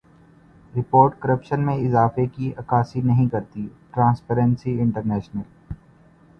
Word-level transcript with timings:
report 0.73 1.19
corruption 1.21 1.65
میں 1.65 1.75
اضافے 1.79 2.25
کی 2.27 2.51
عکاسی 2.57 3.01
نہیں 3.01 3.27
کرتی 3.29 3.67
ٹرانسپیرنسی 3.91 4.79
انٹرنیشنل 4.81 5.41